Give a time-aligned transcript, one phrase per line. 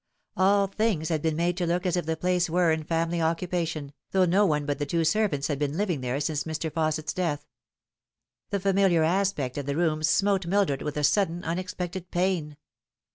[0.35, 3.93] All things had been made to look as if the place were in family occupation,
[4.09, 6.71] though no one but the two servants had been living there since Mr.
[6.71, 7.45] Fausset's death.
[8.49, 12.57] The familiar aspect of the rooms smote Mildred with a sudden unexpected pain.